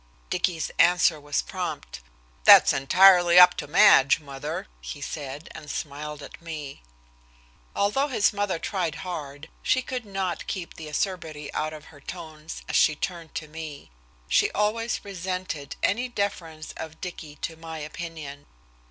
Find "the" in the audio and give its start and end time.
10.73-10.87